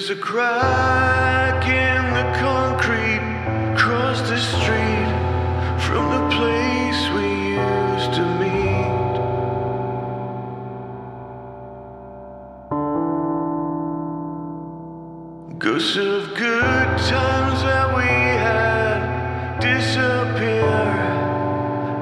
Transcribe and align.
There 0.00 0.12
is 0.12 0.18
a 0.18 0.22
crack 0.22 1.66
in 1.68 2.14
the 2.14 2.24
concrete 2.40 3.20
across 3.74 4.20
the 4.22 4.38
street 4.38 5.12
from 5.84 6.08
the 6.16 6.24
place 6.36 7.00
we 7.16 7.28
used 7.52 8.12
to 8.14 8.24
meet. 8.40 9.14
Ghosts 15.58 15.96
of 15.96 16.34
good 16.34 16.88
times 17.12 17.60
that 17.68 17.94
we 17.94 18.10
had 18.48 19.60
disappear 19.60 20.80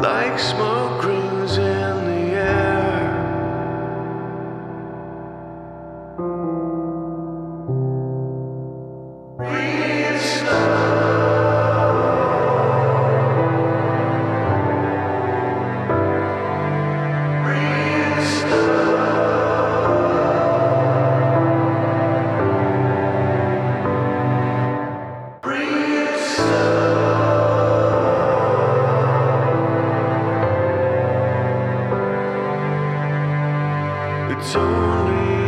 like 0.00 0.38
smoke 0.38 0.89
It's 34.42 34.56
only 34.56 35.39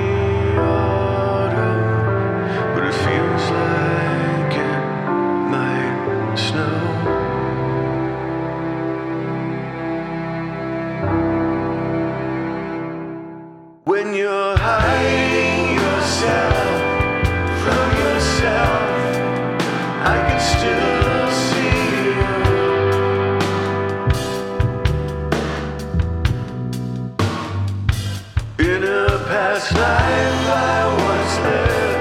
past 29.33 29.73
life 29.73 30.47
I 30.47 30.81
once 31.09 31.35
lived, 31.47 32.01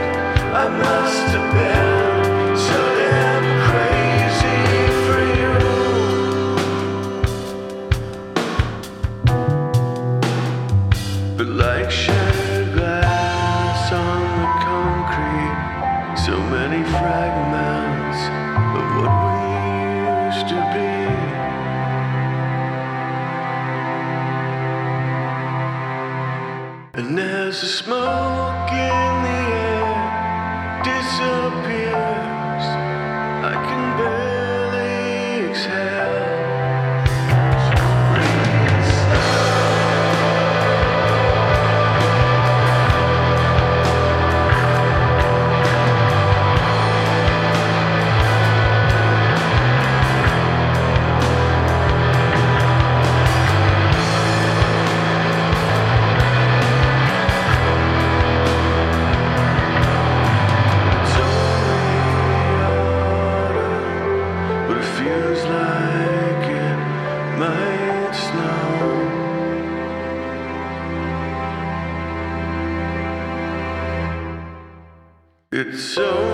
I 0.64 0.66
must 0.84 1.28
have 1.34 1.50
been 1.56 2.58
so 2.68 2.80
damn 3.00 3.46
crazy 3.70 4.62
for 5.06 5.20
you. 5.40 5.56
But 11.38 11.50
like 11.64 11.90
shattered 11.90 12.70
glass 12.74 13.82
on 13.94 14.22
the 14.42 14.50
concrete, 14.68 15.60
so 16.26 16.36
many 16.58 16.82
fragments 16.84 18.20
of 18.78 18.86
what 18.98 19.14
we 19.24 19.38
used 20.28 20.48
to 20.50 20.60
be. 20.74 21.41
As 27.64 27.76
smoke 27.76 28.21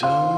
So 0.00 0.29